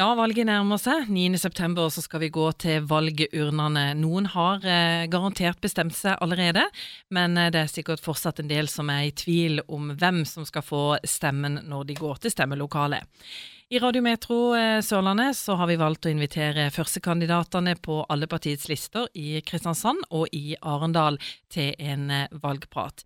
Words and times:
Ja, 0.00 0.06
valget 0.16 0.46
nærmer 0.48 0.78
seg. 0.80 1.10
9.9 1.12 1.82
så 1.92 2.00
skal 2.00 2.22
vi 2.22 2.30
gå 2.32 2.46
til 2.62 2.86
valgurnene. 2.88 3.82
Noen 3.98 4.30
har 4.32 4.62
eh, 4.64 5.02
garantert 5.12 5.60
bestemt 5.60 5.92
seg 5.92 6.16
allerede, 6.24 6.62
men 7.12 7.36
eh, 7.36 7.50
det 7.52 7.60
er 7.60 7.68
sikkert 7.68 8.00
fortsatt 8.00 8.40
en 8.40 8.48
del 8.48 8.70
som 8.72 8.88
er 8.88 9.10
i 9.10 9.12
tvil 9.12 9.60
om 9.68 9.90
hvem 10.00 10.22
som 10.24 10.46
skal 10.48 10.64
få 10.64 10.82
stemmen 11.04 11.60
når 11.68 11.90
de 11.90 11.98
går 12.00 12.22
til 12.22 12.32
stemmelokalet. 12.32 13.04
I 13.68 13.82
Radiometro 13.84 14.40
eh, 14.56 14.78
Sørlandet 14.80 15.36
så 15.36 15.58
har 15.60 15.68
vi 15.68 15.76
valgt 15.82 16.08
å 16.08 16.14
invitere 16.14 16.70
førstekandidatene 16.72 17.76
på 17.84 18.00
alle 18.08 18.30
partiets 18.30 18.70
lister 18.72 19.10
i 19.12 19.42
Kristiansand 19.44 20.08
og 20.08 20.32
i 20.32 20.56
Arendal 20.62 21.20
til 21.52 21.74
en 21.76 22.08
eh, 22.22 22.38
valgprat. 22.40 23.04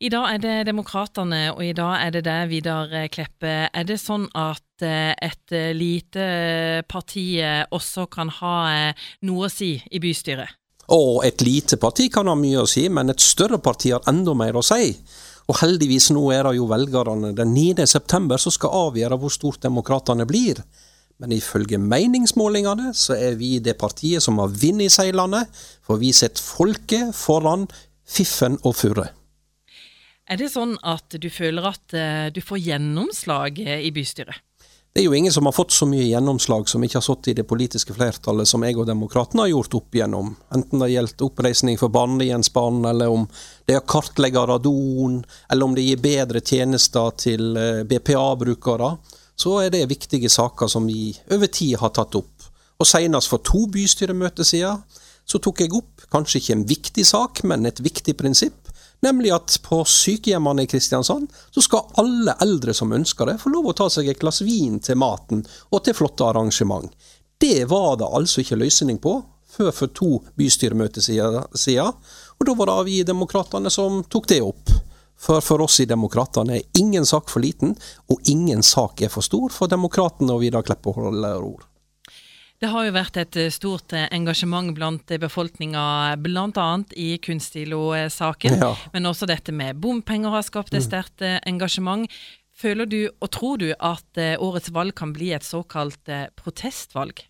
I 0.00 0.08
dag 0.08 0.32
er 0.32 0.40
det 0.40 0.58
Demokratene, 0.72 1.50
og 1.52 1.60
i 1.68 1.76
dag 1.76 2.00
er 2.00 2.16
det 2.16 2.24
det, 2.26 2.40
Vidar 2.50 2.96
Kleppe. 3.12 3.68
Er 3.68 3.84
det 3.84 4.00
sånn 4.00 4.24
at 4.32 4.63
eh, 4.82 5.12
et 5.22 5.52
eh, 5.54 5.72
lite 5.76 6.82
parti 6.90 7.38
eh, 7.38 7.62
også 7.70 8.08
kan 8.10 8.30
ha 8.40 8.56
noe 9.28 9.46
å 9.46 9.52
si 9.52 9.76
i 9.78 10.00
bystyret? 10.02 10.58
Og 10.94 11.22
et 11.24 11.40
lite 11.40 11.78
parti 11.80 12.10
kan 12.12 12.28
ha 12.28 12.34
mye 12.36 12.60
å 12.60 12.68
si, 12.68 12.88
men 12.92 13.12
et 13.12 13.22
større 13.22 13.60
parti 13.62 13.94
har 13.94 14.04
enda 14.10 14.34
mer 14.36 14.58
å 14.58 14.64
si. 14.64 14.92
Og 15.48 15.60
heldigvis 15.60 16.10
nå 16.12 16.24
er 16.32 16.44
det 16.48 16.56
jo 16.58 16.68
velgerne 16.68 17.32
den 17.36 17.54
9. 17.54 17.86
september 17.88 18.40
som 18.40 18.52
skal 18.52 18.76
avgjøre 18.90 19.18
hvor 19.20 19.32
stort 19.32 19.62
Demokratene 19.64 20.26
blir. 20.28 20.60
Men 21.20 21.32
ifølge 21.32 21.78
meningsmålingene 21.78 22.92
så 22.96 23.16
er 23.16 23.36
vi 23.40 23.58
det 23.64 23.76
partiet 23.80 24.24
som 24.24 24.40
har 24.42 24.52
vunnet 24.52 24.92
seilene, 24.92 25.44
for 25.84 26.00
vi 26.02 26.12
setter 26.16 26.42
folket 26.42 27.14
foran 27.16 27.68
fiffen 28.04 28.58
og 28.64 28.74
furre. 28.76 29.10
Er 30.28 30.40
det 30.40 30.50
sånn 30.52 30.74
at 30.82 31.16
du 31.20 31.28
føler 31.32 31.68
at 31.68 31.96
du 32.32 32.40
får 32.44 32.60
gjennomslag 32.64 33.60
i 33.60 33.92
bystyret? 33.94 34.40
Det 34.94 35.00
er 35.00 35.08
jo 35.08 35.14
ingen 35.14 35.32
som 35.32 35.46
har 35.48 35.52
fått 35.52 35.72
så 35.74 35.88
mye 35.90 36.04
gjennomslag 36.06 36.68
som 36.70 36.82
ikke 36.86 37.00
har 37.00 37.02
sittet 37.02 37.28
i 37.32 37.32
det 37.40 37.44
politiske 37.50 37.96
flertallet 37.96 38.46
som 38.46 38.62
jeg 38.62 38.76
og 38.78 38.86
Demokratene 38.86 39.42
har 39.42 39.48
gjort 39.50 39.74
opp 39.80 39.96
igjennom. 39.98 40.28
Enten 40.54 40.84
det 40.84 40.92
gjelder 40.92 41.24
oppreisning 41.26 41.80
for 41.80 41.90
barnehjemsbarn, 41.90 42.78
eller 42.92 43.10
om 43.10 43.24
det 43.66 43.74
er 43.74 43.82
kartlegge 43.90 44.44
radon, 44.46 45.16
eller 45.50 45.66
om 45.66 45.74
det 45.74 45.82
gir 45.82 45.98
bedre 46.04 46.44
tjenester 46.46 47.10
til 47.18 47.58
eh, 47.58 47.82
BPA-brukere, 47.90 48.92
så 49.34 49.56
er 49.64 49.74
det 49.74 49.82
viktige 49.90 50.30
saker 50.30 50.70
som 50.70 50.86
vi 50.86 51.08
over 51.26 51.50
tid 51.50 51.74
har 51.82 51.90
tatt 51.98 52.14
opp. 52.14 52.46
Og 52.78 52.86
senest 52.86 53.34
for 53.34 53.42
to 53.42 53.66
bystyremøter 53.74 54.46
siden 54.46 54.86
så 55.26 55.42
tok 55.42 55.64
jeg 55.64 55.74
opp 55.74 56.06
kanskje 56.14 56.38
ikke 56.38 56.54
en 56.60 56.68
viktig 56.70 57.08
sak, 57.10 57.42
men 57.42 57.66
et 57.66 57.82
viktig 57.82 58.14
prinsipp 58.14 58.63
Nemlig 59.04 59.34
at 59.36 59.58
på 59.62 59.82
sykehjemmene 59.84 60.64
i 60.64 60.70
Kristiansand 60.70 61.28
så 61.50 61.64
skal 61.64 61.90
alle 62.00 62.36
eldre 62.40 62.74
som 62.76 62.92
ønsker 62.96 63.28
det, 63.28 63.36
få 63.42 63.52
lov 63.52 63.68
å 63.68 63.76
ta 63.76 63.90
seg 63.92 64.08
et 64.08 64.20
glass 64.22 64.40
vin 64.46 64.78
til 64.80 64.96
maten 65.00 65.42
og 65.70 65.82
til 65.84 65.96
flotte 65.98 66.24
arrangement. 66.24 66.88
Det 67.40 67.66
var 67.68 67.98
det 68.00 68.08
altså 68.08 68.40
ikke 68.40 68.60
løsning 68.62 69.00
på 69.04 69.18
før 69.54 69.70
for 69.76 69.92
to 69.94 70.22
bystyremøter 70.40 71.04
siden, 71.04 71.92
og 72.38 72.48
da 72.48 72.56
var 72.58 72.72
det 72.72 72.78
vi 72.88 73.02
Demokratene 73.06 73.70
som 73.70 74.00
tok 74.08 74.30
det 74.32 74.40
opp. 74.42 74.72
For 75.20 75.44
for 75.44 75.62
oss 75.62 75.78
i 75.84 75.86
Demokratene 75.86 76.56
er 76.56 76.80
ingen 76.80 77.06
sak 77.06 77.28
for 77.30 77.44
liten, 77.44 77.76
og 78.10 78.24
ingen 78.30 78.64
sak 78.66 79.04
er 79.04 79.12
for 79.12 79.22
stor 79.22 79.52
for 79.54 79.70
Demokratene 79.70 80.34
og 80.34 80.42
Vidar 80.42 80.64
Kleppe 80.66 80.96
holder 80.96 81.44
ord. 81.44 81.68
Det 82.64 82.70
har 82.72 82.86
jo 82.86 82.92
vært 82.94 83.18
et 83.20 83.36
eh, 83.36 83.50
stort 83.52 83.92
eh, 83.92 84.06
engasjement 84.16 84.70
blant 84.72 85.10
eh, 85.12 85.20
befolkninga, 85.20 85.82
bl.a. 86.24 86.68
i 86.96 87.18
Kunstilo-saken. 87.20 88.56
Ja. 88.56 88.70
Men 88.94 89.10
også 89.10 89.28
dette 89.28 89.52
med 89.52 89.82
bompenger 89.82 90.32
har 90.32 90.46
skapt 90.46 90.72
et 90.72 90.80
mm. 90.80 90.86
sterkt 90.86 91.24
engasjement. 91.44 92.08
Føler 92.56 92.88
du 92.88 92.96
og 93.10 93.28
tror 93.36 93.60
du 93.60 93.66
at 93.74 94.20
årets 94.40 94.72
valg 94.72 94.94
kan 94.96 95.12
bli 95.12 95.34
et 95.36 95.44
såkalt 95.44 96.08
protestvalg? 96.38 97.20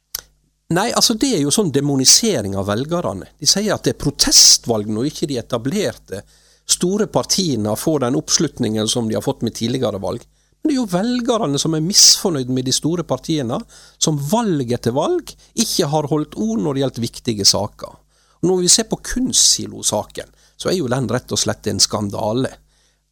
Nei, 0.76 0.86
altså 0.94 1.16
det 1.18 1.32
er 1.34 1.42
jo 1.42 1.50
sånn 1.54 1.72
demonisering 1.74 2.54
av 2.60 2.68
velgerne. 2.70 3.26
De 3.40 3.48
sier 3.48 3.74
at 3.74 3.88
det 3.88 3.96
er 3.96 4.02
protestvalg 4.04 4.86
når 4.86 5.10
ikke 5.10 5.30
de 5.32 5.40
etablerte 5.42 6.22
store 6.68 7.08
partiene 7.10 7.74
får 7.74 8.04
den 8.06 8.20
oppslutningen 8.20 8.86
som 8.86 9.10
de 9.10 9.18
har 9.18 9.24
fått 9.24 9.42
med 9.42 9.56
tidligere 9.58 9.98
valg. 10.04 10.22
Men 10.64 10.70
det 10.70 10.78
er 10.78 10.80
jo 10.80 10.92
velgerne 10.96 11.58
som 11.60 11.74
er 11.76 11.82
misfornøyd 11.84 12.48
med 12.56 12.64
de 12.64 12.72
store 12.72 13.04
partiene, 13.04 13.58
som 14.00 14.16
valg 14.16 14.70
etter 14.72 14.94
valg 14.96 15.34
ikke 15.60 15.90
har 15.92 16.08
holdt 16.08 16.38
ord 16.40 16.62
når 16.64 16.72
det 16.72 16.80
gjelder 16.80 17.04
viktige 17.04 17.44
saker. 17.44 17.98
Og 18.40 18.48
når 18.48 18.62
vi 18.62 18.70
ser 18.72 18.86
på 18.88 18.96
Kunstsilo-saken, 19.04 20.30
så 20.56 20.70
er 20.70 20.78
jo 20.78 20.88
den 20.88 21.10
rett 21.12 21.34
og 21.36 21.42
slett 21.42 21.68
en 21.68 21.82
skandale. 21.84 22.48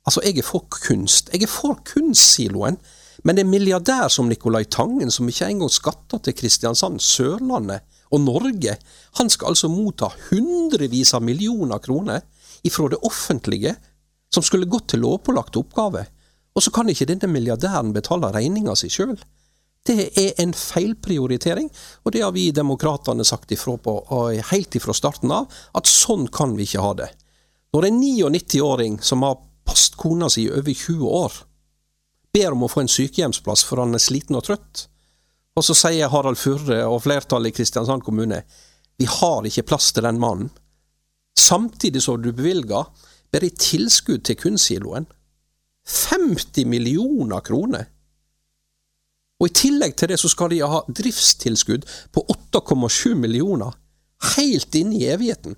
Altså, 0.09 0.23
jeg 0.25 0.41
er 0.41 0.47
for 0.49 0.65
kunst. 0.73 1.29
Jeg 1.35 1.45
er 1.45 1.53
for 1.53 1.77
Kunstsiloen. 1.93 2.81
Men 3.29 3.39
en 3.39 3.53
milliardær 3.53 4.09
som 4.09 4.33
Nicolai 4.33 4.65
Tangen, 4.65 5.13
som 5.13 5.29
ikke 5.29 5.51
engang 5.53 5.71
skatter 5.71 6.25
til 6.25 6.35
Kristiansand, 6.41 7.05
Sørlandet 7.05 7.85
og 8.17 8.25
Norge, 8.25 8.79
han 9.21 9.31
skal 9.31 9.53
altså 9.53 9.69
motta 9.69 10.09
hundrevis 10.31 11.13
av 11.13 11.21
millioner 11.21 11.85
kroner 11.85 12.25
ifra 12.65 12.89
det 12.89 13.03
offentlige, 13.05 13.77
som 14.33 14.41
skulle 14.41 14.73
gått 14.73 14.95
til 14.95 15.05
lovpålagte 15.05 15.61
oppgaver. 15.61 16.09
Og 16.53 16.65
så 16.65 16.73
kan 16.75 16.91
ikke 16.93 17.09
denne 17.09 17.31
milliardæren 17.33 17.93
betale 17.95 18.33
regninga 18.35 18.75
si 18.77 18.91
sjøl. 18.93 19.17
Det 19.87 20.13
er 20.21 20.37
en 20.43 20.53
feilprioritering, 20.55 21.71
og 22.05 22.13
det 22.15 22.23
har 22.23 22.35
vi 22.35 22.51
demokratene 22.55 23.25
sagt 23.27 23.51
ifra 23.55 23.75
på 23.83 23.97
helt 24.53 24.77
ifra 24.79 24.95
starten 24.95 25.33
av, 25.35 25.49
at 25.75 25.91
sånn 25.91 26.29
kan 26.31 26.55
vi 26.59 26.69
ikke 26.69 26.85
ha 26.85 26.93
det. 27.01 27.09
Når 27.75 27.89
en 27.89 27.99
99-åring 28.03 29.01
som 29.03 29.25
har 29.27 29.41
passet 29.67 29.97
kona 29.99 30.29
si 30.31 30.47
i 30.47 30.53
over 30.53 30.71
20 30.71 31.09
år, 31.09 31.39
ber 32.33 32.55
om 32.55 32.65
å 32.65 32.71
få 32.71 32.85
en 32.85 32.93
sykehjemsplass 32.93 33.65
for 33.67 33.83
han 33.83 33.97
er 33.97 34.03
sliten 34.03 34.39
og 34.39 34.47
trøtt, 34.47 34.87
og 35.57 35.67
så 35.67 35.75
sier 35.77 36.13
Harald 36.13 36.39
Furre 36.41 36.79
og 36.89 37.03
flertallet 37.05 37.53
i 37.53 37.57
Kristiansand 37.57 38.05
kommune 38.07 38.43
vi 39.01 39.09
har 39.09 39.47
ikke 39.49 39.67
plass 39.67 39.91
til 39.93 40.07
den 40.07 40.21
mannen, 40.23 40.53
samtidig 41.39 42.05
som 42.05 42.21
du 42.23 42.31
bevilger 42.31 42.87
bare 43.33 43.49
i 43.49 43.57
tilskudd 43.57 44.23
til 44.29 44.39
kunstsiloen 44.39 45.09
50 45.89 46.67
millioner 46.67 47.41
kroner! 47.41 47.89
Og 49.43 49.49
I 49.51 49.55
tillegg 49.59 49.97
til 49.99 50.13
det 50.13 50.21
så 50.23 50.31
skal 50.31 50.53
de 50.53 50.61
ha 50.63 50.85
driftstilskudd 50.87 51.89
på 52.15 52.23
8,7 52.55 53.17
millioner, 53.19 53.75
helt 54.37 54.75
inn 54.79 54.93
i 54.95 55.09
evigheten. 55.11 55.57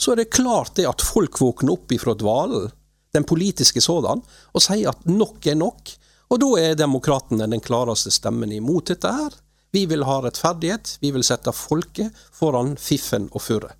Så 0.00 0.12
er 0.12 0.22
det 0.22 0.32
klart 0.34 0.74
det 0.74 0.88
at 0.90 1.04
folk 1.04 1.38
våkner 1.38 1.76
opp 1.76 1.92
ifra 1.94 2.16
dvalen, 2.18 2.70
den 3.14 3.26
politiske 3.26 3.82
sådan, 3.84 4.22
og 4.24 4.64
sier 4.64 4.90
at 4.90 5.06
nok 5.06 5.46
er 5.46 5.58
nok. 5.60 5.92
Og 6.30 6.42
da 6.42 6.50
er 6.62 6.78
demokratene 6.78 7.46
den 7.50 7.62
klareste 7.62 8.10
stemmen 8.14 8.50
imot 8.54 8.90
dette 8.90 9.10
her. 9.10 9.34
Vi 9.70 9.84
vil 9.90 10.02
ha 10.06 10.18
rettferdighet, 10.24 10.96
vi 11.02 11.12
vil 11.14 11.26
sette 11.26 11.54
folket 11.54 12.16
foran 12.34 12.74
fiffen 12.78 13.28
og 13.30 13.44
furre. 13.44 13.74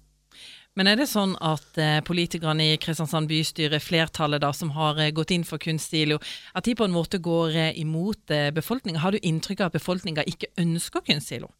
Men 0.80 0.88
er 0.88 0.96
det 0.96 1.10
sånn 1.10 1.34
at 1.44 1.76
eh, 1.76 1.98
politikerne 2.00 2.70
i 2.70 2.76
Kristiansand 2.80 3.28
bystyre, 3.28 3.82
flertallet 3.84 4.40
da, 4.40 4.48
som 4.56 4.70
har 4.72 4.96
eh, 4.96 5.10
gått 5.12 5.34
inn 5.34 5.42
for 5.44 5.60
kunstsilo, 5.60 6.16
at 6.56 6.64
de 6.64 6.72
på 6.72 6.86
en 6.86 6.94
måte 6.94 7.18
går 7.20 7.52
eh, 7.52 7.80
imot 7.82 8.32
eh, 8.32 8.46
befolkninga? 8.56 9.02
Har 9.02 9.12
du 9.12 9.18
inntrykk 9.20 9.60
av 9.60 9.68
at 9.68 9.74
befolkninga 9.76 10.24
ikke 10.24 10.48
ønsker 10.62 11.04
kunstsilo? 11.04 11.50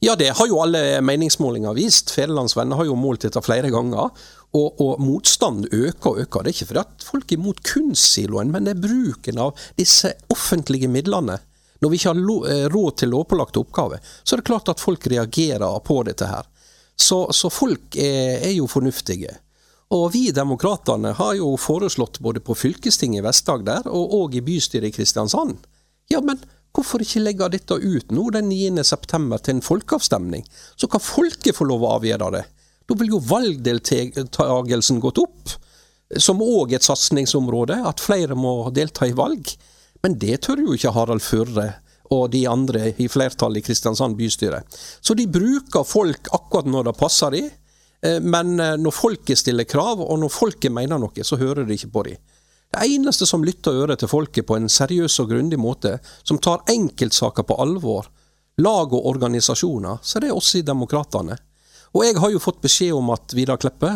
Ja, 0.00 0.14
det 0.16 0.30
har 0.38 0.48
jo 0.48 0.62
alle 0.64 1.02
meningsmålinger 1.04 1.76
vist. 1.76 2.14
Federlandsvenner 2.16 2.80
har 2.80 2.88
jo 2.88 2.96
målt 2.96 3.26
dette 3.26 3.42
flere 3.44 3.68
ganger. 3.74 4.08
Og, 4.56 4.80
og 4.80 5.04
motstanden 5.04 5.68
øker 5.68 6.08
og 6.14 6.22
øker. 6.24 6.40
Det 6.40 6.54
er 6.54 6.56
ikke 6.56 6.70
fordi 6.70 6.84
at 6.86 7.06
folk 7.10 7.28
er 7.28 7.36
imot 7.42 7.60
kunstsiloen, 7.68 8.54
men 8.56 8.64
det 8.64 8.72
er 8.72 8.82
bruken 8.86 9.42
av 9.50 9.66
disse 9.76 10.14
offentlige 10.32 10.88
midlene. 10.88 11.36
Når 11.84 11.92
vi 11.92 12.00
ikke 12.00 12.16
har 12.16 12.24
eh, 12.56 12.64
råd 12.72 12.98
til 13.02 13.12
lovpålagte 13.12 13.60
oppgaver, 13.60 14.00
så 14.24 14.32
er 14.32 14.40
det 14.40 14.48
klart 14.48 14.72
at 14.72 14.80
folk 14.80 15.12
reagerer 15.12 15.76
på 15.84 16.00
dette 16.08 16.32
her. 16.32 16.48
Så, 16.96 17.24
så 17.32 17.50
folk 17.50 17.96
er, 17.96 18.42
er, 18.42 18.52
jo 18.56 18.68
fornuftige. 18.70 19.36
Og 19.92 20.06
vi 20.14 20.30
demokratene 20.32 21.12
har 21.18 21.34
jo 21.36 21.52
foreslått 21.60 22.20
både 22.24 22.40
på 22.44 22.56
fylkestinget 22.56 23.20
i 23.20 23.26
Vest-Agder 23.26 23.88
og, 23.90 24.14
og, 24.16 24.36
i 24.36 24.44
bystyret 24.44 24.88
i 24.88 24.94
Kristiansand. 24.94 25.58
Ja, 26.12 26.22
men 26.24 26.40
hvorfor 26.72 27.02
ikke 27.04 27.24
legge 27.24 27.50
dette 27.52 27.76
ut 27.76 28.12
nå 28.14 28.28
den 28.32 28.48
9. 28.52 28.84
september 28.88 29.42
til 29.42 29.58
en 29.58 29.64
folkeavstemning? 29.64 30.46
Så 30.76 30.88
kan 30.88 31.02
folket 31.04 31.58
få 31.58 31.68
lov 31.68 31.84
å 31.84 31.96
avgjøre 31.98 32.30
det. 32.38 32.46
Da 32.88 32.96
vil 32.98 33.12
jo 33.14 33.20
valgdeltagelsen 33.24 35.00
gått 35.02 35.20
opp, 35.22 35.52
som 36.20 36.42
òg 36.44 36.74
et 36.76 36.84
satsingsområde, 36.84 37.78
at 37.88 38.02
flere 38.02 38.36
må 38.36 38.70
delta 38.74 39.08
i 39.08 39.14
valg. 39.16 39.52
Men 40.02 40.18
det 40.20 40.42
tør 40.46 40.64
jo 40.64 40.74
ikke 40.76 40.92
Harald 40.96 41.22
Furre 41.24 41.68
og 42.12 42.28
de 42.32 42.44
andre 42.48 42.92
i 43.00 43.08
flertallet 43.08 43.62
i 43.62 43.66
Kristiansand 43.66 44.16
bystyre. 44.18 44.62
Så 45.00 45.16
de 45.16 45.26
bruker 45.30 45.86
folk 45.88 46.28
akkurat 46.32 46.68
når 46.68 46.90
det 46.90 46.98
passer 47.00 47.34
de, 47.34 47.42
eh, 48.04 48.20
men 48.20 48.58
eh, 48.60 48.76
når 48.80 48.96
folket 48.96 49.40
stiller 49.40 49.68
krav, 49.68 50.02
og 50.04 50.20
når 50.20 50.32
folket 50.32 50.74
mener 50.74 51.00
noe, 51.00 51.24
så 51.24 51.40
hører 51.40 51.64
de 51.64 51.78
ikke 51.78 51.92
på 51.94 52.06
de. 52.10 52.16
Det 52.72 52.88
eneste 52.88 53.28
som 53.28 53.44
lytter 53.44 53.82
øret 53.84 54.00
til 54.00 54.08
folket 54.08 54.46
på 54.48 54.56
en 54.56 54.68
seriøs 54.72 55.18
og 55.20 55.32
grundig 55.32 55.58
måte, 55.60 55.98
som 56.24 56.40
tar 56.40 56.64
enkeltsaker 56.72 57.44
på 57.44 57.58
alvor, 57.60 58.08
lag 58.62 58.92
og 58.92 59.06
organisasjoner, 59.10 60.00
så 60.02 60.18
er 60.18 60.26
det 60.26 60.32
oss 60.32 60.54
i 60.56 60.64
Demokratene. 60.64 61.36
Og 61.92 62.06
jeg 62.06 62.16
har 62.16 62.32
jo 62.32 62.40
fått 62.40 62.62
beskjed 62.64 62.96
om 62.96 63.10
at 63.12 63.34
Vidar 63.36 63.60
Kleppe, 63.60 63.92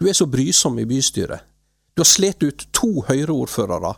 du 0.00 0.08
er 0.08 0.16
så 0.16 0.26
brysom 0.28 0.78
i 0.80 0.86
bystyret. 0.88 1.46
Du 1.96 2.04
har 2.04 2.08
slet 2.08 2.44
ut 2.44 2.66
to 2.76 3.02
Høyre-ordførere 3.08 3.94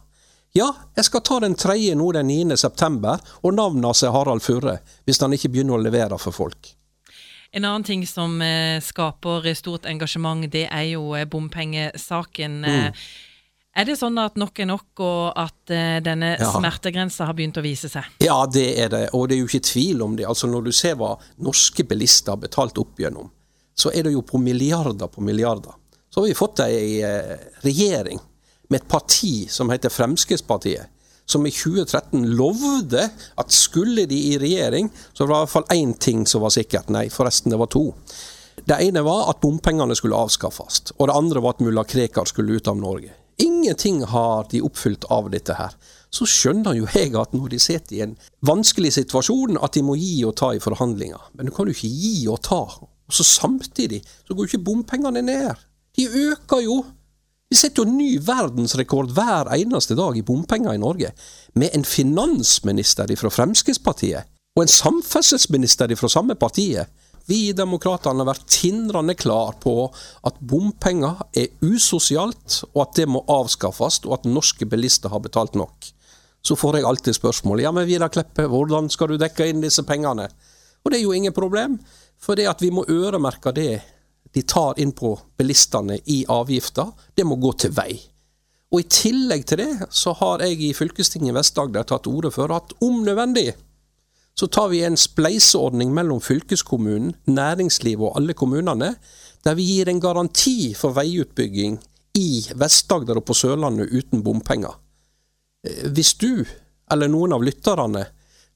Ja, 0.53 0.69
jeg 0.99 1.07
skal 1.09 1.23
ta 1.25 1.39
den 1.41 1.55
tredje 1.57 1.95
nå 1.97 2.11
den 2.13 2.29
9. 2.29 2.57
september, 2.61 3.21
og 3.41 3.55
navnet 3.57 3.89
hans 3.89 4.03
er 4.05 4.13
Harald 4.13 4.45
Furre, 4.45 4.83
hvis 5.09 5.21
han 5.25 5.33
ikke 5.33 5.49
begynner 5.49 5.79
å 5.79 5.81
levere 5.81 6.19
for 6.21 6.37
folk. 6.37 6.75
En 7.57 7.65
annen 7.65 7.85
ting 7.85 8.03
som 8.09 8.35
eh, 8.45 8.77
skaper 8.85 9.49
stort 9.57 9.89
engasjement, 9.89 10.45
det 10.53 10.67
er 10.69 10.91
jo 10.91 11.15
eh, 11.17 11.25
bompengesaken. 11.29 12.59
Mm. 12.69 13.01
Er 13.81 13.89
det 13.89 13.97
sånn 13.97 14.21
at 14.21 14.37
nok 14.37 14.61
er 14.61 14.69
nok, 14.69 14.91
og 15.01 15.39
at 15.41 15.73
denne 16.05 16.35
ja. 16.35 16.49
smertegrensa 16.53 17.25
har 17.31 17.37
begynt 17.37 17.57
å 17.57 17.65
vise 17.65 17.89
seg? 17.89 18.11
Ja, 18.21 18.43
det 18.45 18.67
er 18.83 18.91
det, 18.93 19.07
og 19.17 19.31
det 19.31 19.39
er 19.39 19.41
jo 19.41 19.49
ikke 19.49 19.65
tvil 19.71 20.05
om 20.05 20.19
det. 20.19 20.27
Altså 20.29 20.51
Når 20.53 20.67
du 20.67 20.73
ser 20.77 20.99
hva 21.01 21.15
norske 21.41 21.87
bilister 21.89 22.35
har 22.35 22.43
betalt 22.43 22.77
opp 22.83 23.01
gjennom, 23.01 23.31
så 23.73 23.89
er 23.97 24.05
det 24.05 24.13
jo 24.13 24.21
på 24.29 24.37
milliarder 24.37 25.09
på 25.09 25.25
milliarder. 25.25 25.73
Så 26.13 26.21
har 26.21 26.29
vi 26.29 26.37
fått 26.37 26.61
ei 26.67 27.01
regjering 27.65 28.21
med 28.73 28.83
et 28.83 28.89
parti 28.89 29.47
som 29.53 29.71
heter 29.73 29.93
Fremskrittspartiet, 29.93 30.89
som 31.29 31.47
i 31.47 31.53
2013 31.55 32.25
lovde 32.37 33.05
at 33.39 33.55
skulle 33.55 34.07
de 34.11 34.19
i 34.33 34.39
regjering, 34.41 34.91
så 35.13 35.25
var 35.25 35.29
det 35.29 35.33
i 35.33 35.41
hvert 35.45 35.55
fall 35.55 35.77
én 35.77 35.95
ting 35.95 36.25
som 36.27 36.43
var 36.43 36.53
sikkert. 36.55 36.91
Nei, 36.93 37.07
forresten, 37.13 37.53
det 37.53 37.61
var 37.61 37.71
to. 37.73 37.91
Det 38.67 38.79
ene 38.85 39.05
var 39.07 39.31
at 39.31 39.41
bompengene 39.41 39.97
skulle 39.97 40.19
avskaffes, 40.19 40.93
og 40.99 41.09
det 41.09 41.17
andre 41.17 41.43
var 41.43 41.57
at 41.57 41.65
mulla 41.65 41.85
Krekar 41.89 42.29
skulle 42.29 42.59
ut 42.59 42.69
av 42.69 42.81
Norge. 42.81 43.15
Ingenting 43.43 44.03
har 44.05 44.47
de 44.51 44.61
oppfylt 44.63 45.07
av 45.11 45.31
dette 45.33 45.57
her. 45.57 45.73
Så 46.13 46.27
skjønner 46.29 46.77
jo 46.77 46.89
jeg 46.93 47.15
at 47.17 47.33
når 47.33 47.55
de 47.55 47.61
sitter 47.63 47.97
i 47.97 48.03
en 48.05 48.17
vanskelig 48.45 48.93
situasjon, 48.99 49.57
at 49.57 49.73
de 49.73 49.83
må 49.87 49.97
gi 49.97 50.19
og 50.29 50.37
ta 50.39 50.53
i 50.53 50.61
forhandlinger. 50.63 51.31
Men 51.39 51.49
du 51.49 51.55
kan 51.57 51.67
jo 51.67 51.75
ikke 51.75 51.89
gi 51.89 52.27
og 52.31 52.43
ta. 52.45 52.61
Og 52.83 53.17
så 53.17 53.25
samtidig 53.27 54.03
så 54.05 54.35
går 54.35 54.45
jo 54.45 54.51
ikke 54.51 54.67
bompengene 54.67 55.25
ned. 55.25 55.65
De 55.97 56.07
øker 56.29 56.63
jo. 56.67 56.83
Vi 57.53 57.57
setter 57.61 57.85
jo 57.85 57.93
ny 57.93 58.15
verdensrekord 58.25 59.11
hver 59.13 59.51
eneste 59.53 59.93
dag 59.93 60.17
i 60.17 60.23
bompenger 60.25 60.73
i 60.73 60.81
Norge. 60.81 61.11
Med 61.61 61.75
en 61.77 61.85
finansminister 61.85 63.13
fra 63.21 63.29
Fremskrittspartiet 63.29 64.31
og 64.57 64.63
en 64.63 64.73
samferdselsminister 64.73 65.93
fra 66.01 66.09
samme 66.09 66.39
partiet 66.41 66.89
vi 67.29 67.43
i 67.51 67.53
Demokratene 67.53 68.25
har 68.25 68.31
vært 68.31 68.49
tindrende 68.49 69.19
klar 69.21 69.53
på 69.61 69.77
at 70.25 70.41
bompenger 70.41 71.21
er 71.37 71.53
usosialt, 71.61 72.63
og 72.73 72.87
at 72.87 72.97
det 73.03 73.07
må 73.13 73.21
avskaffes, 73.29 74.01
og 74.09 74.17
at 74.17 74.33
norske 74.33 74.65
bilister 74.67 75.13
har 75.13 75.21
betalt 75.21 75.53
nok. 75.53 75.93
Så 76.41 76.57
får 76.57 76.81
jeg 76.81 76.89
alltid 76.89 77.21
spørsmål 77.21 77.67
ja, 77.67 77.77
men 77.77 77.85
Vidar 77.87 78.11
Kleppe, 78.17 78.49
hvordan 78.49 78.89
skal 78.89 79.13
du 79.13 79.21
dekke 79.21 79.53
inn 79.53 79.61
disse 79.61 79.85
pengene? 79.85 80.31
Og 80.83 80.89
det 80.89 81.03
er 81.03 81.05
jo 81.05 81.13
ingen 81.13 81.37
problem, 81.37 81.77
for 82.17 82.33
det 82.33 82.49
at 82.49 82.65
vi 82.65 82.73
må 82.73 82.89
øremerke 82.89 83.53
det 83.53 83.83
de 84.33 84.43
tar 84.49 84.79
inn 84.81 84.95
på 84.97 85.13
bilistene 85.37 85.99
i 86.11 86.23
avgifter, 86.29 86.93
det 87.15 87.27
må 87.29 87.37
gå 87.37 87.53
til 87.61 87.75
vei. 87.77 87.93
Og 88.73 88.81
I 88.81 88.89
tillegg 88.89 89.45
til 89.49 89.61
det 89.61 89.89
så 89.93 90.15
har 90.17 90.45
jeg 90.47 90.61
i 90.65 90.73
fylkestinget 90.77 91.37
Vest-Agder 91.37 91.85
tatt 91.89 92.09
orde 92.09 92.33
for 92.33 92.53
at 92.57 92.73
om 92.81 93.03
nødvendig 93.05 93.53
så 94.35 94.47
tar 94.49 94.71
vi 94.73 94.81
en 94.85 94.97
spleiseordning 94.97 95.93
mellom 95.95 96.21
fylkeskommunen, 96.25 97.13
næringslivet 97.29 98.07
og 98.09 98.17
alle 98.17 98.33
kommunene, 98.33 98.95
der 99.45 99.55
vi 99.55 99.67
gir 99.67 99.91
en 99.91 100.01
garanti 100.01 100.73
for 100.75 100.97
veiutbygging 100.97 101.77
i 102.17 102.47
Vest-Agder 102.57 103.21
og 103.21 103.27
på 103.29 103.37
Sørlandet 103.37 103.93
uten 103.93 104.23
bompenger. 104.25 104.79
Eh, 105.67 105.89
hvis 105.93 106.15
du, 106.15 106.45
eller 106.91 107.13
noen 107.13 107.37
av 107.37 107.45
lytterne, 107.45 108.07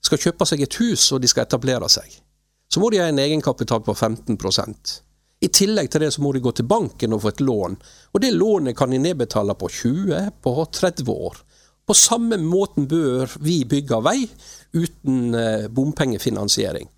skal 0.00 0.20
kjøpe 0.22 0.46
seg 0.46 0.62
et 0.62 0.78
hus 0.80 1.10
og 1.12 1.20
de 1.20 1.28
skal 1.28 1.46
etablere 1.46 1.88
seg, 1.92 2.08
så 2.72 2.80
må 2.80 2.90
de 2.90 3.00
ha 3.00 3.08
en 3.10 3.20
egenkapital 3.20 3.82
på 3.84 3.94
15 3.94 4.36
I 5.40 5.48
tillegg 5.52 5.90
til 5.92 6.00
det 6.00 6.12
så 6.14 6.22
må 6.24 6.32
de 6.32 6.40
gå 6.40 6.52
til 6.56 6.68
banken 6.68 7.12
og 7.12 7.22
få 7.24 7.34
et 7.34 7.42
lån, 7.44 7.76
og 8.14 8.22
det 8.22 8.32
lånet 8.32 8.76
kan 8.78 8.92
de 8.92 9.00
nedbetale 9.02 9.54
på 9.58 9.68
20, 9.68 10.20
på 10.42 10.54
30 10.72 11.12
år. 11.12 11.40
På 11.86 11.94
samme 11.94 12.38
måten 12.42 12.88
bør 12.88 13.36
vi 13.44 13.60
bygge 13.68 14.00
vei 14.02 14.24
uten 14.74 15.34
eh, 15.38 15.68
bompengefinansiering. 15.68 16.88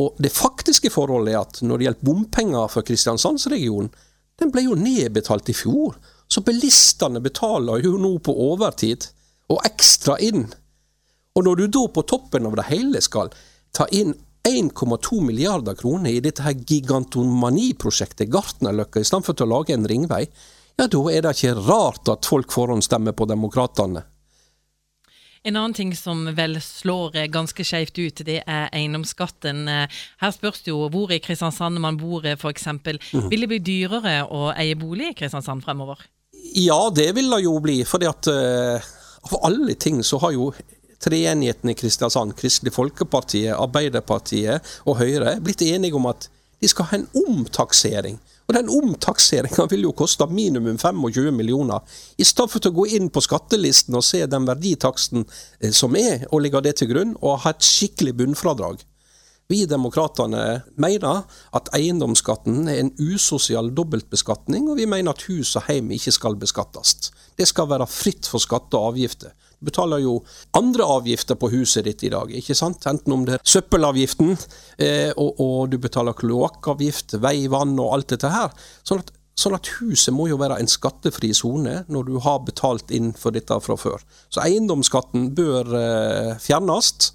Og 0.00 0.16
Det 0.18 0.32
faktiske 0.32 0.90
forholdet 0.90 1.34
er 1.34 1.40
at 1.40 1.60
når 1.62 1.78
det 1.78 1.86
gjelder 1.86 2.06
bompenger 2.08 2.72
for 2.72 2.86
Kristiansandsregionen, 2.86 3.90
den 4.40 4.52
ble 4.52 4.64
jo 4.64 4.76
nedbetalt 4.78 5.50
i 5.52 5.56
fjor. 5.56 5.96
Så 6.30 6.42
bilistene 6.46 7.20
betaler 7.20 7.82
jo 7.84 7.96
nå 8.00 8.14
på 8.24 8.32
overtid, 8.32 9.08
og 9.50 9.64
ekstra 9.66 10.16
inn. 10.22 10.46
Og 11.34 11.44
når 11.44 11.58
du 11.58 11.66
da 11.74 11.86
på 11.90 12.04
toppen 12.06 12.46
av 12.46 12.54
det 12.58 12.68
hele 12.70 13.00
skal 13.02 13.32
ta 13.74 13.86
inn 13.94 14.14
1,2 14.48 15.20
milliarder 15.24 15.76
kroner 15.76 16.10
i 16.10 16.22
dette 16.24 16.44
her 16.44 16.56
gigantomaniprosjektet 16.56 18.30
Gartnerløkka, 18.32 19.00
i 19.02 19.08
stedet 19.08 19.26
for 19.26 19.44
å 19.44 19.50
lage 19.50 19.76
en 19.76 19.88
ringvei, 19.88 20.24
ja, 20.80 20.86
da 20.88 21.00
er 21.12 21.26
det 21.26 21.34
ikke 21.36 21.58
rart 21.66 22.08
at 22.08 22.24
folk 22.24 22.52
forhåndsstemmer 22.54 23.12
på 23.12 23.26
Demokratene. 23.28 24.06
En 25.42 25.56
annen 25.56 25.74
ting 25.76 25.92
som 25.96 26.26
vel 26.36 26.58
slår 26.60 27.16
ganske 27.32 27.64
skjevt 27.64 27.98
ut, 27.98 28.22
det 28.28 28.42
er 28.44 28.68
eiendomsskatten. 28.76 29.68
Her 30.20 30.32
spørs 30.36 30.60
det 30.66 30.72
jo 30.72 30.88
hvor 30.92 31.12
i 31.12 31.20
Kristiansand 31.24 31.80
man 31.80 31.96
bor, 32.00 32.26
f.eks. 32.28 32.66
Mm. 32.68 33.28
Vil 33.32 33.44
det 33.44 33.48
bli 33.48 33.60
dyrere 33.64 34.18
å 34.28 34.50
eie 34.52 34.76
bolig 34.76 35.14
i 35.14 35.16
Kristiansand 35.22 35.64
fremover? 35.64 36.02
Ja, 36.56 36.90
det 36.92 37.08
vil 37.16 37.32
det 37.32 37.42
jo 37.46 37.56
bli. 37.60 37.78
fordi 37.88 38.08
at 38.08 38.28
uh, 38.28 38.90
av 39.24 39.38
alle 39.48 39.74
ting 39.80 40.04
så 40.04 40.20
har 40.20 40.36
jo 40.36 40.50
treenigheten 41.00 41.72
i 41.72 41.76
Kristiansand, 41.78 42.36
Kristelig 42.38 42.74
Folkeparti, 42.76 43.46
Arbeiderpartiet 43.54 44.66
og 44.84 45.00
Høyre, 45.00 45.38
blitt 45.44 45.64
enige 45.66 45.96
om 45.96 46.10
at 46.10 46.28
de 46.60 46.68
skal 46.68 46.90
ha 46.90 47.00
en 47.00 47.08
omtaksering 47.16 48.18
og 48.50 48.56
den 48.56 48.70
omtakseringa 48.74 49.68
vil 49.70 49.84
jo 49.86 49.92
koste 49.94 50.26
minimum 50.26 50.74
25 50.78 51.30
millioner. 51.30 51.84
I 52.18 52.26
stedet 52.26 52.50
for 52.50 52.66
å 52.66 52.72
gå 52.80 52.88
inn 52.96 53.06
på 53.14 53.22
skattelisten 53.22 53.94
og 53.94 54.02
se 54.02 54.24
den 54.26 54.48
verditaksten 54.48 55.22
eh, 55.22 55.70
som 55.70 55.94
er, 55.94 56.24
og 56.32 56.42
legge 56.42 56.64
det 56.66 56.72
til 56.80 56.90
grunn, 56.90 57.12
og 57.22 57.44
ha 57.44 57.52
et 57.54 57.62
skikkelig 57.62 58.16
bunnfradrag. 58.18 58.82
Vi 59.50 59.64
Demokratene 59.66 60.62
mener 60.78 61.24
at 61.58 61.70
eiendomsskatten 61.74 62.68
er 62.70 62.84
en 62.84 62.92
usosial 63.02 63.72
dobbeltbeskatning, 63.74 64.68
og 64.70 64.78
vi 64.78 64.86
mener 64.86 65.10
at 65.10 65.24
hus 65.26 65.56
og 65.58 65.64
heim 65.66 65.90
ikke 65.96 66.14
skal 66.14 66.36
beskattes. 66.38 67.10
Det 67.34 67.48
skal 67.50 67.66
være 67.70 67.88
fritt 67.90 68.28
for 68.30 68.42
skatte 68.42 68.78
og 68.78 68.92
avgifter. 68.92 69.32
Du 69.58 69.66
betaler 69.68 70.04
jo 70.04 70.20
andre 70.56 70.86
avgifter 70.86 71.36
på 71.36 71.50
huset 71.52 71.88
ditt 71.88 72.04
i 72.06 72.12
dag, 72.12 72.30
ikke 72.30 72.54
sant? 72.54 72.86
enten 72.86 73.12
om 73.16 73.24
det 73.26 73.36
er 73.36 73.42
søppelavgiften, 73.54 74.36
eh, 74.78 75.10
og, 75.16 75.40
og, 75.42 75.56
du 75.72 75.80
betaler 75.82 76.16
kloakkavgift, 76.16 77.18
vei, 77.20 77.48
vann 77.50 77.74
og 77.78 77.96
alt 77.96 78.14
dette 78.14 78.30
her. 78.30 78.54
Sånn 78.86 79.02
at, 79.02 79.10
sånn 79.34 79.56
at 79.58 79.72
huset 79.80 80.14
må 80.14 80.28
jo 80.30 80.38
være 80.40 80.60
en 80.62 80.70
skattefri 80.70 81.32
sone 81.34 81.82
når 81.90 82.06
du 82.06 82.14
har 82.22 82.38
betalt 82.46 82.94
inn 82.94 83.10
for 83.18 83.34
dette 83.34 83.58
fra 83.66 83.76
før. 83.76 83.98
Så 84.30 84.44
eiendomsskatten 84.46 85.32
bør 85.34 85.74
eh, 85.80 86.32
fjernes. 86.38 87.10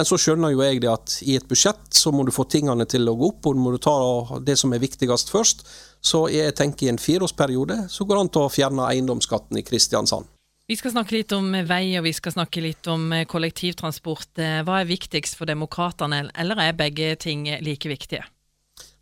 Men 0.00 0.06
så 0.08 0.16
skjønner 0.16 0.54
jo 0.54 0.62
jeg 0.64 0.78
det 0.80 0.88
at 0.88 1.14
i 1.28 1.34
et 1.36 1.44
budsjett 1.44 1.92
så 1.92 2.08
må 2.08 2.24
du 2.24 2.30
få 2.32 2.46
tingene 2.48 2.86
til 2.88 3.04
å 3.10 3.12
gå 3.20 3.26
opp, 3.34 3.44
og 3.50 3.58
du 3.58 3.60
må 3.60 3.74
ta 3.76 3.92
det 4.40 4.54
som 4.56 4.72
er 4.72 4.80
viktigst 4.80 5.28
først. 5.28 5.60
Så 6.00 6.22
jeg 6.32 6.54
tenker 6.56 6.86
i 6.86 6.88
en 6.94 7.00
fireårsperiode 7.00 7.82
så 7.92 8.06
går 8.08 8.16
det 8.16 8.22
an 8.24 8.30
til 8.32 8.46
å 8.46 8.52
fjerne 8.54 8.86
eiendomsskatten 8.94 9.60
i 9.60 9.64
Kristiansand. 9.66 10.24
Vi 10.70 10.78
skal 10.80 10.94
snakke 10.94 11.18
litt 11.18 11.34
om 11.36 11.52
vei, 11.68 11.82
og 12.00 12.06
vi 12.06 12.14
skal 12.16 12.32
snakke 12.32 12.64
litt 12.64 12.88
om 12.88 13.10
eh, 13.12 13.26
kollektivtransport. 13.28 14.40
Eh, 14.40 14.62
hva 14.64 14.80
er 14.80 14.88
viktigst 14.88 15.36
for 15.36 15.50
demokratene, 15.50 16.22
eller 16.32 16.64
er 16.64 16.80
begge 16.80 17.12
ting 17.20 17.44
like 17.60 17.92
viktige? 17.92 18.24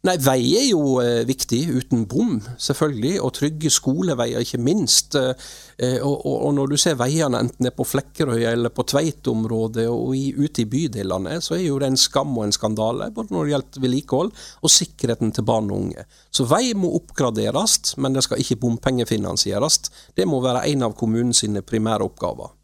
Nei, 0.09 0.15
Vei 0.25 0.55
er 0.57 0.63
jo 0.71 1.03
eh, 1.03 1.27
viktig, 1.29 1.59
uten 1.69 2.07
bom, 2.09 2.39
selvfølgelig. 2.57 3.19
Og 3.21 3.33
trygge 3.37 3.69
skoleveier, 3.73 4.41
ikke 4.41 4.61
minst. 4.65 5.19
Eh, 5.19 5.99
og, 6.01 6.15
og, 6.15 6.37
og, 6.47 6.55
når 6.57 6.71
du 6.71 6.77
ser 6.81 6.97
veiene 6.97 7.43
enten 7.45 7.69
er 7.69 7.75
på 7.77 7.85
Flekkerøy 7.85 8.47
eller 8.49 8.73
på 8.73 8.87
Tveit-området 8.89 9.85
og 9.93 10.15
i, 10.17 10.31
ute 10.33 10.65
i 10.65 10.69
bydelene, 10.71 11.37
så 11.45 11.59
er 11.59 11.67
jo 11.67 11.77
det 11.83 11.91
en 11.93 12.01
skam 12.01 12.33
og 12.39 12.47
en 12.47 12.57
skandale, 12.57 13.11
både 13.13 13.35
når 13.35 13.45
det 13.45 13.53
gjelder 13.53 13.85
vedlikehold 13.85 14.33
og 14.33 14.73
sikkerheten 14.73 15.35
til 15.37 15.49
barn 15.51 15.69
og 15.69 15.83
unge. 15.83 16.07
Så 16.33 16.49
vei 16.49 16.73
må 16.73 16.95
oppgraderes, 16.97 17.99
men 18.01 18.17
det 18.17 18.25
skal 18.25 18.41
ikke 18.41 18.63
bompengefinansieres. 18.65 19.83
Det 20.17 20.25
må 20.31 20.41
være 20.45 20.65
en 20.73 20.89
av 20.89 20.97
kommunens 20.97 21.45
primære 21.69 22.09
oppgaver. 22.09 22.55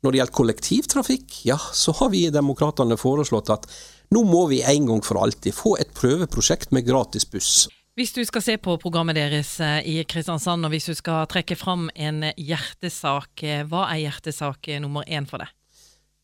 Når 0.00 0.10
det 0.10 0.20
gjelder 0.22 0.38
kollektivtrafikk, 0.40 1.40
ja, 1.46 1.58
så 1.76 1.92
har 2.00 2.10
vi 2.10 2.24
i 2.26 2.34
Demokratene 2.34 2.96
foreslått 2.98 3.52
at 3.52 3.70
nå 4.14 4.24
må 4.26 4.46
vi 4.50 4.62
en 4.66 4.88
gang 4.88 5.04
for 5.06 5.20
alltid 5.22 5.54
få 5.54 5.76
et 5.82 5.92
prøveprosjekt 5.94 6.74
med 6.74 6.88
gratis 6.88 7.26
buss. 7.30 7.68
Hvis 7.98 8.14
du 8.16 8.22
skal 8.24 8.42
se 8.42 8.56
på 8.62 8.76
programmet 8.80 9.18
deres 9.18 9.56
eh, 9.60 9.80
i 9.86 9.96
Kristiansand, 10.08 10.64
og 10.64 10.72
hvis 10.72 10.88
du 10.88 10.94
skal 10.96 11.26
trekke 11.30 11.56
fram 11.58 11.88
en 11.94 12.24
hjertesak, 12.38 13.42
eh, 13.44 13.64
hva 13.68 13.88
er 13.90 14.06
hjertesak 14.06 14.70
nummer 14.80 15.04
én 15.06 15.26
for 15.28 15.42
deg? 15.42 15.50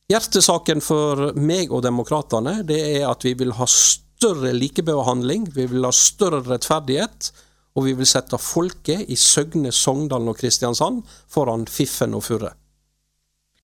Hjertesaken 0.06 0.80
for 0.86 1.32
meg 1.34 1.72
og 1.74 1.82
demokratene 1.82 2.60
det 2.66 2.78
er 2.94 3.08
at 3.10 3.26
vi 3.26 3.34
vil 3.38 3.56
ha 3.58 3.66
større 3.66 4.52
likebehandling, 4.54 5.48
vi 5.54 5.66
vil 5.68 5.84
ha 5.84 5.90
større 5.92 6.44
rettferdighet, 6.46 7.32
og 7.76 7.84
vi 7.84 7.96
vil 7.98 8.08
sette 8.08 8.38
folket 8.40 9.10
i 9.12 9.18
Søgne, 9.20 9.72
Sogndal 9.74 10.30
og 10.30 10.38
Kristiansand 10.38 11.02
foran 11.28 11.66
fiffen 11.68 12.16
og 12.16 12.24
furre. 12.24 12.54